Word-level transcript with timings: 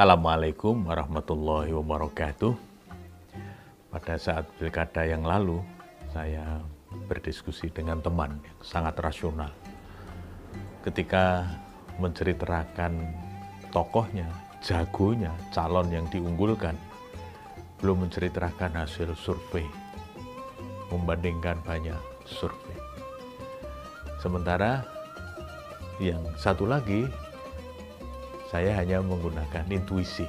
Assalamualaikum 0.00 0.88
warahmatullahi 0.88 1.76
wabarakatuh. 1.76 2.56
Pada 3.92 4.16
saat 4.16 4.48
pilkada 4.56 5.04
yang 5.04 5.28
lalu, 5.28 5.60
saya 6.08 6.64
berdiskusi 7.04 7.68
dengan 7.68 8.00
teman 8.00 8.40
yang 8.40 8.56
sangat 8.64 8.96
rasional. 8.96 9.52
Ketika 10.80 11.44
menceritakan 12.00 13.12
tokohnya, 13.68 14.24
jagonya, 14.64 15.36
calon 15.52 15.92
yang 15.92 16.08
diunggulkan, 16.08 16.80
belum 17.84 18.08
menceritakan 18.08 18.80
hasil 18.80 19.12
survei, 19.20 19.68
membandingkan 20.88 21.60
banyak 21.60 22.00
survei. 22.24 22.80
Sementara 24.16 24.80
yang 26.00 26.24
satu 26.40 26.64
lagi, 26.64 27.04
saya 28.50 28.74
hanya 28.82 28.98
menggunakan 28.98 29.62
intuisi. 29.70 30.26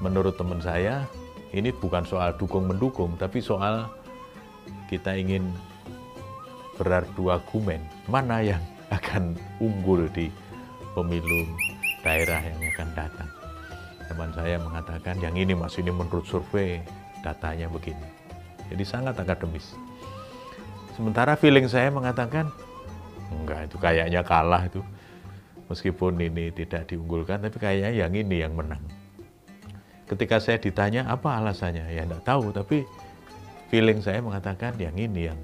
Menurut 0.00 0.40
teman 0.40 0.64
saya, 0.64 1.04
ini 1.52 1.68
bukan 1.76 2.08
soal 2.08 2.32
dukung-mendukung, 2.40 3.20
tapi 3.20 3.44
soal 3.44 3.84
kita 4.88 5.12
ingin 5.12 5.44
beradu 6.80 7.28
argumen 7.28 7.84
mana 8.08 8.40
yang 8.40 8.64
akan 8.96 9.36
unggul 9.60 10.08
di 10.08 10.32
pemilu 10.96 11.44
daerah 12.00 12.40
yang 12.40 12.58
akan 12.72 12.88
datang. 12.96 13.28
Teman 14.08 14.32
saya 14.32 14.56
mengatakan 14.58 15.14
yang 15.22 15.36
ini 15.36 15.54
mas 15.54 15.76
ini 15.78 15.92
menurut 15.92 16.24
survei 16.26 16.80
datanya 17.20 17.70
begini. 17.70 18.08
Jadi 18.72 18.82
sangat 18.82 19.14
akademis. 19.20 19.76
Sementara 20.96 21.36
feeling 21.38 21.70
saya 21.70 21.92
mengatakan 21.92 22.50
enggak 23.30 23.70
itu 23.70 23.76
kayaknya 23.78 24.24
kalah 24.26 24.66
itu. 24.66 24.82
Meskipun 25.70 26.18
ini 26.18 26.50
tidak 26.50 26.90
diunggulkan 26.90 27.46
tapi 27.46 27.56
kayaknya 27.62 27.94
yang 27.94 28.10
ini 28.10 28.42
yang 28.42 28.58
menang 28.58 28.82
ketika 30.10 30.42
saya 30.42 30.58
ditanya 30.58 31.06
apa 31.06 31.38
alasannya, 31.38 31.86
ya 31.86 32.02
tidak 32.02 32.26
tahu, 32.26 32.50
tapi 32.50 32.82
feeling 33.70 34.02
saya 34.02 34.18
mengatakan 34.18 34.74
yang 34.82 34.98
ini 34.98 35.30
yang 35.30 35.38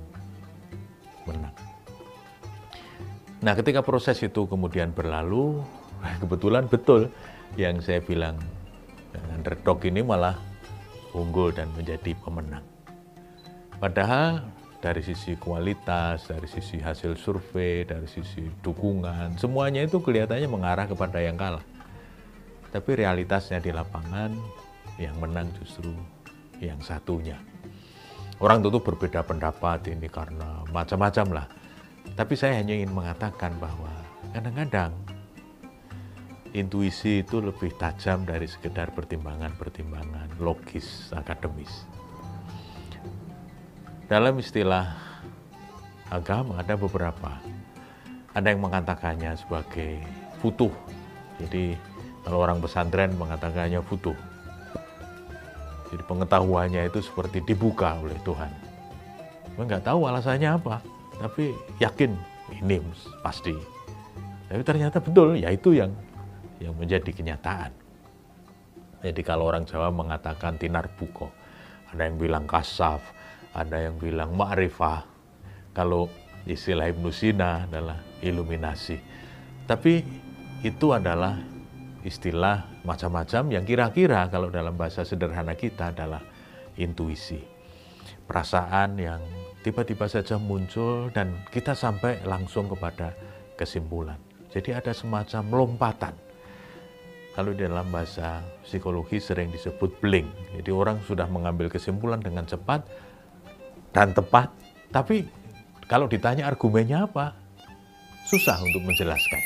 menang. 1.23 1.55
Nah, 3.47 3.55
ketika 3.55 3.87
proses 3.87 4.19
itu 4.19 4.43
kemudian 4.51 4.91
berlalu, 4.91 5.63
kebetulan 6.23 6.67
betul 6.67 7.07
yang 7.55 7.79
saya 7.79 8.03
bilang 8.03 8.43
underdog 9.31 9.79
ini 9.87 10.03
malah 10.03 10.35
unggul 11.15 11.55
dan 11.55 11.71
menjadi 11.79 12.19
pemenang. 12.27 12.67
Padahal 13.79 14.43
dari 14.87 15.03
sisi 15.03 15.35
kualitas, 15.35 16.31
dari 16.31 16.47
sisi 16.47 16.79
hasil 16.79 17.19
survei, 17.19 17.83
dari 17.83 18.07
sisi 18.07 18.47
dukungan, 18.63 19.35
semuanya 19.35 19.83
itu 19.83 19.99
kelihatannya 19.99 20.47
mengarah 20.47 20.87
kepada 20.87 21.19
yang 21.19 21.35
kalah. 21.35 21.67
Tapi 22.71 22.95
realitasnya 22.95 23.59
di 23.59 23.75
lapangan 23.75 24.31
yang 25.03 25.19
menang 25.19 25.51
justru 25.59 25.91
yang 26.63 26.79
satunya. 26.79 27.35
Orang 28.39 28.63
tentu 28.63 28.79
berbeda 28.79 29.27
pendapat 29.27 29.91
ini 29.91 30.07
karena 30.07 30.63
macam-macam 30.71 31.43
lah. 31.43 31.47
Tapi 32.15 32.39
saya 32.39 32.63
hanya 32.63 32.79
ingin 32.79 32.95
mengatakan 32.95 33.59
bahwa 33.59 33.91
kadang-kadang 34.39 34.95
intuisi 36.55 37.27
itu 37.27 37.43
lebih 37.43 37.75
tajam 37.75 38.23
dari 38.23 38.47
sekedar 38.47 38.95
pertimbangan-pertimbangan 38.95 40.39
logis 40.39 41.11
akademis. 41.11 41.96
Dalam 44.07 44.39
istilah 44.39 44.95
agama 46.15 46.63
ada 46.63 46.79
beberapa. 46.79 47.43
Ada 48.39 48.55
yang 48.55 48.63
mengatakannya 48.63 49.35
sebagai 49.35 49.99
futuh. 50.39 50.71
Jadi 51.43 51.75
kalau 52.23 52.39
orang 52.39 52.63
pesantren 52.63 53.19
mengatakannya 53.19 53.83
butuh. 53.83 54.15
Jadi 55.91 56.03
pengetahuannya 56.07 56.87
itu 56.87 57.03
seperti 57.03 57.43
dibuka 57.43 57.99
oleh 57.99 58.15
Tuhan. 58.23 58.53
Nggak 59.59 59.91
tahu 59.91 60.07
alasannya 60.07 60.55
apa, 60.55 60.79
tapi 61.19 61.51
yakin 61.83 62.15
ini 62.63 62.79
pasti. 63.27 63.59
Tapi 64.47 64.63
ternyata 64.63 65.03
betul, 65.03 65.35
ya 65.35 65.51
itu 65.51 65.75
yang 65.75 65.91
yang 66.63 66.79
menjadi 66.79 67.11
kenyataan. 67.11 67.75
Jadi 69.03 69.21
kalau 69.27 69.51
orang 69.51 69.67
Jawa 69.67 69.91
mengatakan 69.91 70.55
tinar 70.55 70.87
buko, 70.95 71.27
ada 71.91 72.07
yang 72.07 72.15
bilang 72.15 72.47
kasaf, 72.47 73.03
ada 73.57 73.81
yang 73.81 73.97
bilang 73.97 74.37
ma'rifah. 74.37 75.09
Kalau 75.73 76.13
istilah 76.45 76.93
Ibnu 76.93 77.09
Sina 77.09 77.65
adalah 77.65 77.97
iluminasi. 78.21 79.01
Tapi 79.65 80.05
itu 80.61 80.87
adalah 80.93 81.41
istilah 82.07 82.85
macam-macam 82.87 83.51
yang 83.51 83.65
kira-kira 83.67 84.31
kalau 84.31 84.53
dalam 84.53 84.77
bahasa 84.79 85.03
sederhana 85.03 85.57
kita 85.59 85.91
adalah 85.91 86.23
intuisi. 86.79 87.41
Perasaan 88.29 89.01
yang 89.01 89.21
tiba-tiba 89.65 90.07
saja 90.07 90.39
muncul 90.39 91.11
dan 91.11 91.43
kita 91.51 91.75
sampai 91.75 92.23
langsung 92.23 92.71
kepada 92.71 93.17
kesimpulan. 93.59 94.21
Jadi 94.53 94.71
ada 94.71 94.95
semacam 94.95 95.43
lompatan. 95.51 96.15
Kalau 97.35 97.53
di 97.53 97.69
dalam 97.69 97.93
bahasa 97.93 98.41
psikologi 98.65 99.21
sering 99.21 99.53
disebut 99.53 100.01
blink. 100.01 100.25
Jadi 100.57 100.71
orang 100.73 101.05
sudah 101.05 101.29
mengambil 101.29 101.69
kesimpulan 101.69 102.23
dengan 102.23 102.49
cepat 102.49 102.87
dan 103.97 104.13
tepat. 104.13 104.53
Tapi 104.93 105.25
kalau 105.89 106.05
ditanya 106.05 106.45
argumennya 106.45 107.09
apa, 107.09 107.33
susah 108.29 108.61
untuk 108.61 108.85
menjelaskan. 108.85 109.41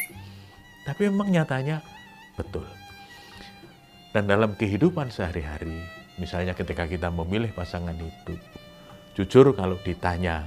Tapi 0.83 1.07
memang 1.07 1.31
nyatanya 1.31 1.79
betul. 2.35 2.67
Dan 4.11 4.27
dalam 4.27 4.59
kehidupan 4.59 5.15
sehari-hari, 5.15 5.87
misalnya 6.19 6.59
ketika 6.59 6.91
kita 6.91 7.15
memilih 7.15 7.55
pasangan 7.55 7.95
hidup, 7.95 8.43
jujur 9.15 9.55
kalau 9.55 9.79
ditanya 9.87 10.43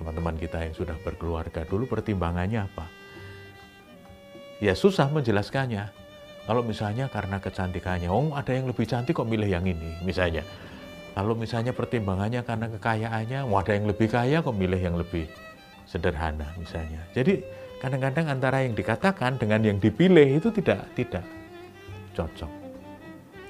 teman-teman 0.00 0.40
kita 0.40 0.64
yang 0.64 0.72
sudah 0.72 0.96
berkeluarga 1.04 1.68
dulu 1.68 1.84
pertimbangannya 1.84 2.64
apa? 2.64 2.88
Ya 4.64 4.72
susah 4.72 5.12
menjelaskannya. 5.12 5.92
Kalau 6.44 6.64
misalnya 6.64 7.12
karena 7.12 7.40
kecantikannya, 7.40 8.08
oh 8.08 8.32
ada 8.32 8.52
yang 8.56 8.68
lebih 8.68 8.88
cantik 8.88 9.16
kok 9.16 9.28
milih 9.28 9.48
yang 9.48 9.64
ini, 9.68 10.00
misalnya. 10.00 10.44
Kalau 11.14 11.38
misalnya 11.38 11.70
pertimbangannya 11.70 12.42
karena 12.42 12.66
kekayaannya, 12.74 13.46
oh 13.46 13.54
ada 13.54 13.72
yang 13.78 13.86
lebih 13.86 14.10
kaya 14.10 14.42
kok 14.42 14.50
milih 14.50 14.82
yang 14.82 14.98
lebih 14.98 15.30
sederhana, 15.86 16.50
misalnya. 16.58 17.06
Jadi 17.14 17.38
kadang-kadang 17.78 18.34
antara 18.34 18.66
yang 18.66 18.74
dikatakan 18.74 19.38
dengan 19.38 19.62
yang 19.62 19.78
dipilih 19.78 20.42
itu 20.42 20.50
tidak 20.50 20.82
tidak 20.98 21.22
cocok. 22.18 22.50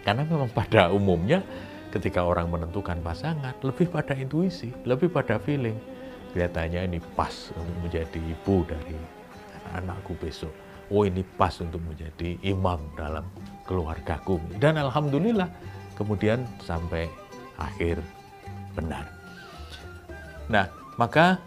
Karena 0.04 0.28
memang 0.28 0.52
pada 0.52 0.92
umumnya 0.92 1.40
ketika 1.88 2.20
orang 2.20 2.52
menentukan 2.52 3.00
pasangan 3.00 3.56
lebih 3.64 3.88
pada 3.88 4.12
intuisi, 4.12 4.68
lebih 4.84 5.08
pada 5.08 5.40
feeling. 5.40 5.80
Kelihatannya 6.36 6.90
ini 6.90 6.98
pas 7.14 7.54
untuk 7.56 7.78
menjadi 7.80 8.18
ibu 8.20 8.66
dari 8.66 8.98
anakku 9.72 10.18
besok. 10.20 10.52
Oh 10.92 11.06
ini 11.06 11.24
pas 11.24 11.54
untuk 11.64 11.80
menjadi 11.80 12.36
imam 12.44 12.82
dalam 12.98 13.24
keluargaku. 13.64 14.36
Dan 14.60 14.76
alhamdulillah 14.76 15.48
kemudian 15.94 16.44
sampai 16.60 17.06
akhir 17.58 18.02
benar. 18.74 19.06
Nah, 20.50 20.68
maka 21.00 21.40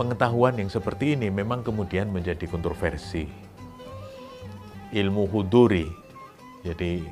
pengetahuan 0.00 0.56
yang 0.56 0.70
seperti 0.72 1.18
ini 1.18 1.28
memang 1.28 1.60
kemudian 1.60 2.08
menjadi 2.08 2.48
kontroversi. 2.48 3.28
Ilmu 4.90 5.30
huduri, 5.30 5.86
jadi 6.66 7.04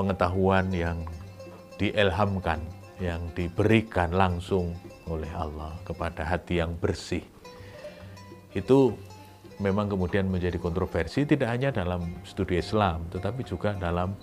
pengetahuan 0.00 0.72
yang 0.72 1.04
diilhamkan, 1.76 2.62
yang 3.02 3.20
diberikan 3.36 4.14
langsung 4.14 4.72
oleh 5.10 5.28
Allah 5.34 5.76
kepada 5.84 6.24
hati 6.24 6.62
yang 6.62 6.72
bersih. 6.78 7.20
Itu 8.56 8.96
memang 9.60 9.88
kemudian 9.90 10.28
menjadi 10.28 10.56
kontroversi 10.56 11.24
tidak 11.24 11.52
hanya 11.52 11.74
dalam 11.74 12.16
studi 12.24 12.58
Islam, 12.60 13.08
tetapi 13.12 13.42
juga 13.44 13.74
dalam 13.76 14.14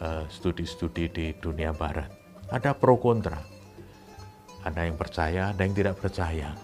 eh, 0.00 0.24
studi-studi 0.30 1.04
uh, 1.06 1.10
di 1.10 1.26
dunia 1.38 1.70
barat. 1.74 2.10
Ada 2.52 2.76
pro 2.76 3.00
kontra. 3.00 3.40
Ada 4.64 4.88
yang 4.88 4.96
percaya, 4.96 5.52
ada 5.52 5.60
yang 5.64 5.76
tidak 5.76 6.00
percaya. 6.00 6.56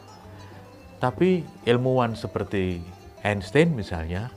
Tapi 1.00 1.44
ilmuwan 1.65 2.12
seperti 2.12 2.81
Einstein 3.25 3.73
misalnya 3.73 4.29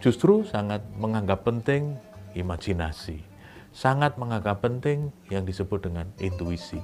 justru 0.00 0.44
sangat 0.44 0.84
menganggap 0.96 1.44
penting 1.44 1.96
imajinasi, 2.36 3.20
sangat 3.72 4.16
menganggap 4.16 4.60
penting 4.60 5.12
yang 5.28 5.44
disebut 5.44 5.88
dengan 5.88 6.08
intuisi. 6.20 6.80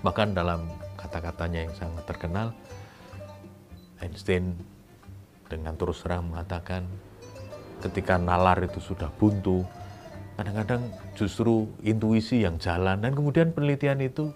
Bahkan 0.00 0.36
dalam 0.36 0.68
kata-katanya 0.96 1.68
yang 1.68 1.74
sangat 1.76 2.04
terkenal, 2.08 2.52
Einstein 4.00 4.56
dengan 5.48 5.74
terus 5.76 6.04
terang 6.04 6.28
mengatakan 6.28 6.84
ketika 7.80 8.20
nalar 8.20 8.60
itu 8.64 8.80
sudah 8.80 9.08
buntu, 9.16 9.64
kadang-kadang 10.38 10.86
justru 11.18 11.66
intuisi 11.82 12.46
yang 12.46 12.62
jalan 12.62 13.02
dan 13.02 13.10
kemudian 13.10 13.50
penelitian 13.50 13.98
itu 13.98 14.30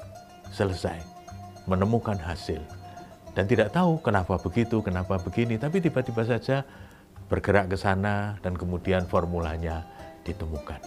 selesai, 0.50 0.98
menemukan 1.70 2.18
hasil 2.18 2.58
dan 3.32 3.48
tidak 3.48 3.72
tahu 3.72 3.96
kenapa 4.04 4.36
begitu, 4.36 4.84
kenapa 4.84 5.16
begini, 5.16 5.56
tapi 5.56 5.80
tiba-tiba 5.80 6.26
saja 6.26 6.66
bergerak 7.32 7.72
ke 7.72 7.76
sana 7.80 8.36
dan 8.44 8.52
kemudian 8.52 9.08
formulanya 9.08 9.88
ditemukan. 10.26 10.82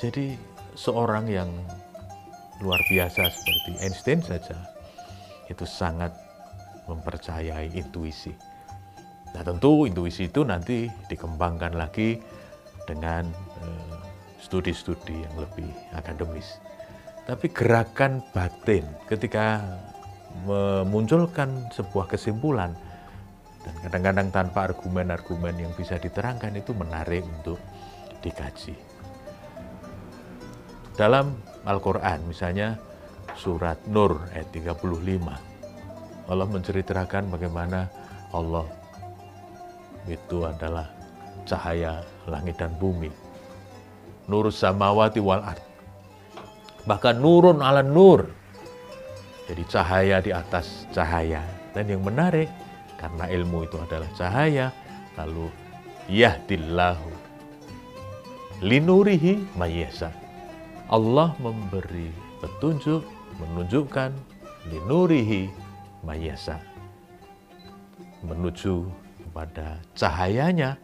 Jadi 0.00 0.38
seorang 0.72 1.28
yang 1.28 1.50
luar 2.64 2.80
biasa 2.88 3.28
seperti 3.28 3.72
Einstein 3.84 4.20
saja 4.24 4.56
itu 5.52 5.68
sangat 5.68 6.14
mempercayai 6.88 7.68
intuisi. 7.76 8.32
Nah 9.36 9.44
tentu 9.44 9.84
intuisi 9.84 10.32
itu 10.32 10.40
nanti 10.40 10.88
dikembangkan 11.12 11.76
lagi 11.76 12.16
dengan 12.88 13.28
eh, 13.60 13.95
studi-studi 14.46 15.26
yang 15.26 15.34
lebih 15.42 15.66
akademis. 15.90 16.62
Tapi 17.26 17.50
gerakan 17.50 18.22
batin 18.30 18.86
ketika 19.10 19.58
memunculkan 20.46 21.66
sebuah 21.74 22.06
kesimpulan 22.06 22.70
dan 23.66 23.74
kadang-kadang 23.82 24.28
tanpa 24.30 24.70
argumen-argumen 24.70 25.58
yang 25.58 25.72
bisa 25.74 25.98
diterangkan 25.98 26.54
itu 26.54 26.70
menarik 26.70 27.26
untuk 27.26 27.58
dikaji. 28.22 28.78
Dalam 30.94 31.34
Al-Quran 31.66 32.30
misalnya 32.30 32.78
surat 33.34 33.82
Nur 33.90 34.22
ayat 34.30 34.48
35 34.54 36.30
Allah 36.30 36.46
menceritakan 36.46 37.30
bagaimana 37.30 37.90
Allah 38.30 38.66
itu 40.06 40.46
adalah 40.46 40.86
cahaya 41.42 42.02
langit 42.30 42.58
dan 42.58 42.74
bumi. 42.78 43.25
Nur 44.26 44.50
samawati 44.50 45.22
wal 45.22 45.42
ard. 45.42 45.62
Bahkan 46.86 47.18
nurun 47.18 47.62
ala 47.62 47.82
nur. 47.82 48.30
Jadi 49.46 49.62
cahaya 49.70 50.18
di 50.22 50.34
atas 50.34 50.90
cahaya. 50.90 51.42
Dan 51.70 51.86
yang 51.86 52.02
menarik, 52.02 52.50
karena 52.98 53.30
ilmu 53.30 53.66
itu 53.66 53.78
adalah 53.78 54.10
cahaya, 54.18 54.74
lalu 55.14 55.50
yahdillahu 56.10 57.10
linurihi 58.64 59.44
mayesa. 59.54 60.08
Allah 60.86 61.34
memberi 61.42 62.08
petunjuk, 62.40 63.02
menunjukkan 63.42 64.14
linurihi 64.70 65.50
mayesa. 66.06 66.62
Menuju 68.24 68.86
kepada 69.28 69.78
cahayanya 69.92 70.78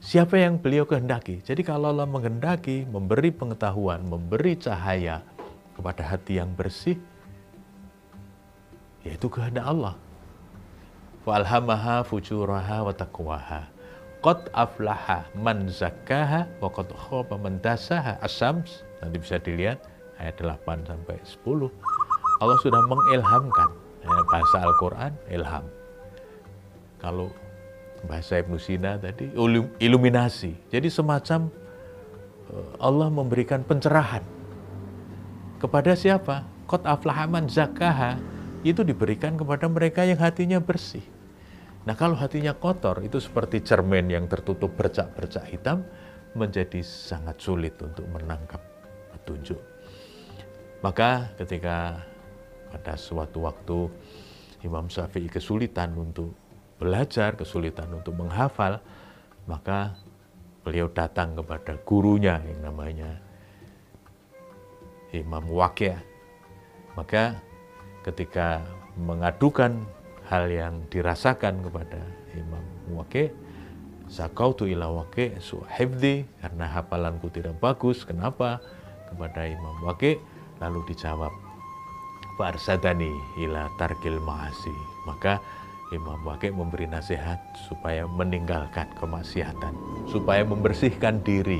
siapa 0.00 0.40
yang 0.40 0.56
beliau 0.56 0.88
kehendaki. 0.88 1.44
Jadi 1.44 1.60
kalau 1.60 1.92
Allah 1.92 2.08
menghendaki, 2.08 2.88
memberi 2.88 3.30
pengetahuan, 3.30 4.00
memberi 4.02 4.56
cahaya 4.56 5.22
kepada 5.76 6.02
hati 6.02 6.40
yang 6.40 6.50
bersih, 6.56 6.96
yaitu 9.04 9.28
kehendak 9.28 9.68
Allah. 9.68 9.94
Walhamaha 11.28 12.00
fujuraha 12.02 12.88
wa 12.88 12.92
taqwaha. 12.96 13.68
Qad 14.20 14.52
aflaha 14.52 15.28
man 15.36 15.68
zakkaha 15.68 16.48
wa 16.60 16.68
qad 16.72 16.88
khaba 16.92 17.36
man 17.36 17.60
dasaha. 17.60 18.16
Asams, 18.24 18.84
nanti 19.00 19.16
bisa 19.20 19.36
dilihat 19.40 19.84
ayat 20.20 20.36
8 20.40 20.84
sampai 20.84 21.16
10. 21.24 21.72
Allah 22.40 22.56
sudah 22.64 22.80
mengilhamkan 22.88 23.70
ya, 24.00 24.08
bahasa 24.32 24.56
Al-Quran, 24.64 25.12
ilham. 25.28 25.64
Kalau 27.00 27.32
bahasa 28.04 28.40
Ibnu 28.40 28.56
Sina 28.56 28.96
tadi 28.96 29.32
iluminasi. 29.80 30.56
Jadi 30.72 30.88
semacam 30.88 31.50
eh, 32.48 32.70
Allah 32.80 33.08
memberikan 33.12 33.60
pencerahan 33.64 34.24
kepada 35.60 35.92
siapa? 35.92 36.46
Kot 36.64 36.86
aflahaman 36.86 37.50
zakaha 37.50 38.16
itu 38.62 38.84
diberikan 38.84 39.34
kepada 39.34 39.66
mereka 39.66 40.06
yang 40.06 40.20
hatinya 40.20 40.62
bersih. 40.62 41.02
Nah 41.84 41.96
kalau 41.96 42.14
hatinya 42.16 42.52
kotor 42.52 43.00
itu 43.00 43.16
seperti 43.16 43.64
cermin 43.64 44.08
yang 44.12 44.28
tertutup 44.28 44.72
bercak-bercak 44.76 45.48
hitam 45.48 45.82
menjadi 46.36 46.84
sangat 46.84 47.40
sulit 47.40 47.74
untuk 47.80 48.04
menangkap 48.12 48.60
petunjuk. 49.16 49.58
Maka 50.80 51.32
ketika 51.36 52.04
pada 52.70 52.94
suatu 52.94 53.48
waktu 53.48 53.78
Imam 54.62 54.86
Syafi'i 54.86 55.26
kesulitan 55.26 55.96
untuk 55.96 56.36
belajar, 56.80 57.36
kesulitan 57.36 57.92
untuk 57.92 58.16
menghafal, 58.16 58.80
maka 59.44 59.94
beliau 60.64 60.88
datang 60.88 61.36
kepada 61.36 61.76
gurunya 61.84 62.40
yang 62.40 62.72
namanya 62.72 63.20
Imam 65.12 65.44
Wakil. 65.52 65.94
Maka 66.96 67.36
ketika 68.02 68.64
mengadukan 68.96 69.84
hal 70.26 70.48
yang 70.48 70.80
dirasakan 70.88 71.60
kepada 71.60 72.00
Imam 72.32 72.64
Wakil, 72.96 73.28
Zakautu 74.10 74.66
ila 74.66 74.90
Wakil 74.90 75.38
suhibdi 75.38 76.26
karena 76.42 76.66
hafalanku 76.66 77.30
tidak 77.30 77.54
bagus. 77.62 78.02
Kenapa? 78.02 78.58
Kepada 79.06 79.46
Imam 79.46 79.78
Wakil 79.86 80.18
lalu 80.58 80.82
dijawab 80.90 81.30
Farsadani 82.34 83.10
ila 83.42 83.68
tarkil 83.78 84.18
ma'asi. 84.22 84.74
Maka 85.06 85.38
Imam 85.90 86.22
Wakil 86.22 86.54
memberi 86.54 86.86
nasihat 86.86 87.42
supaya 87.66 88.06
meninggalkan 88.06 88.86
kemaksiatan, 88.94 89.74
supaya 90.06 90.46
membersihkan 90.46 91.18
diri. 91.26 91.58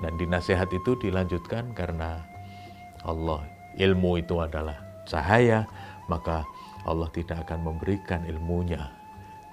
Dan 0.00 0.16
di 0.16 0.24
nasihat 0.24 0.68
itu 0.72 0.96
dilanjutkan 0.96 1.76
karena 1.76 2.24
Allah 3.04 3.44
ilmu 3.76 4.20
itu 4.24 4.40
adalah 4.40 4.76
cahaya, 5.04 5.68
maka 6.08 6.48
Allah 6.88 7.12
tidak 7.12 7.44
akan 7.44 7.72
memberikan 7.72 8.24
ilmunya 8.24 8.88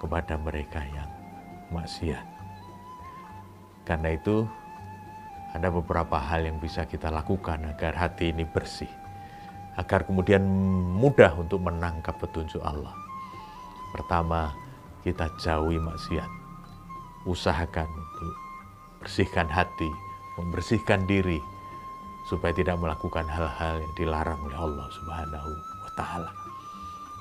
kepada 0.00 0.40
mereka 0.40 0.80
yang 0.88 1.10
maksiat. 1.72 2.24
Karena 3.84 4.16
itu 4.16 4.48
ada 5.52 5.68
beberapa 5.68 6.16
hal 6.16 6.48
yang 6.48 6.56
bisa 6.56 6.88
kita 6.88 7.12
lakukan 7.12 7.68
agar 7.68 7.92
hati 7.92 8.32
ini 8.32 8.48
bersih 8.48 9.03
agar 9.74 10.06
kemudian 10.06 10.42
mudah 10.94 11.34
untuk 11.34 11.62
menangkap 11.62 12.14
petunjuk 12.22 12.62
Allah. 12.62 12.94
Pertama, 13.94 14.54
kita 15.02 15.30
jauhi 15.38 15.78
maksiat. 15.78 16.30
Usahakan 17.24 17.88
untuk 17.88 18.34
bersihkan 19.00 19.48
hati, 19.48 19.90
membersihkan 20.40 21.04
diri 21.04 21.40
supaya 22.28 22.56
tidak 22.56 22.80
melakukan 22.80 23.28
hal-hal 23.28 23.80
yang 23.80 23.92
dilarang 24.00 24.40
oleh 24.40 24.56
Allah 24.56 24.88
Subhanahu 24.92 25.50
wa 25.84 25.90
taala. 25.92 26.30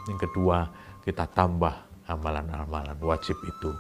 Yang 0.08 0.30
kedua, 0.30 0.68
kita 1.04 1.28
tambah 1.36 1.76
amalan-amalan 2.08 2.96
wajib 3.04 3.36
itu 3.44 3.72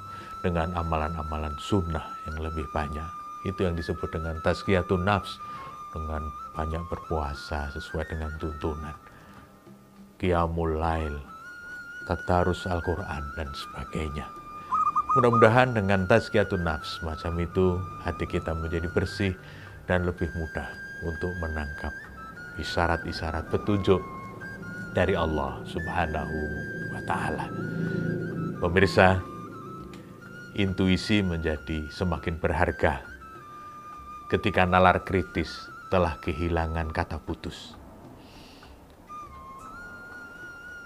dengan 0.44 0.75
amalan-amalan 0.75 1.56
sunnah 1.63 2.03
yang 2.27 2.44
lebih 2.44 2.68
banyak. 2.75 3.08
Itu 3.48 3.68
yang 3.68 3.75
disebut 3.75 4.12
dengan 4.12 4.39
tazkiyatun 4.44 5.03
nafs, 5.03 5.39
dengan 5.96 6.27
banyak 6.54 6.86
berpuasa 6.90 7.74
sesuai 7.74 8.06
dengan 8.10 8.32
tuntunan. 8.38 8.94
Qiyamul 10.22 10.80
lail, 10.80 11.18
tatarus 12.06 12.70
Al-Quran, 12.70 13.24
dan 13.36 13.50
sebagainya. 13.52 14.26
Mudah-mudahan 15.14 15.78
dengan 15.78 16.10
tazkiyatun 16.10 16.66
nafs 16.66 17.02
macam 17.06 17.38
itu 17.38 17.78
hati 18.02 18.26
kita 18.26 18.54
menjadi 18.58 18.90
bersih 18.90 19.34
dan 19.86 20.10
lebih 20.10 20.26
mudah 20.34 20.70
untuk 21.06 21.30
menangkap 21.38 21.94
isyarat-isyarat 22.58 23.46
petunjuk 23.54 24.02
dari 24.94 25.14
Allah 25.18 25.62
Subhanahu 25.70 26.38
wa 26.94 27.02
taala. 27.06 27.46
Pemirsa, 28.62 29.20
intuisi 30.56 31.20
menjadi 31.26 31.90
semakin 31.90 32.38
berharga 32.38 33.02
ketika 34.30 34.66
nalar 34.66 35.02
kritis 35.06 35.73
telah 35.94 36.18
kehilangan 36.18 36.90
kata 36.90 37.22
putus. 37.22 37.78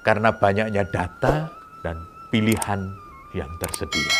Karena 0.04 0.36
banyaknya 0.36 0.84
data 0.84 1.48
dan 1.80 2.04
pilihan 2.28 2.92
yang 3.32 3.48
tersedia. 3.56 4.12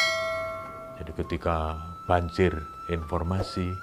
Jadi 0.96 1.12
ketika 1.12 1.76
banjir 2.08 2.56
informasi, 2.88 3.76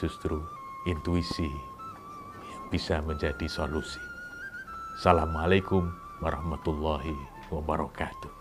justru 0.00 0.40
intuisi 0.88 1.52
bisa 2.72 3.04
menjadi 3.04 3.44
solusi. 3.44 4.00
Assalamualaikum 4.96 5.84
warahmatullahi 6.24 7.12
wabarakatuh. 7.52 8.32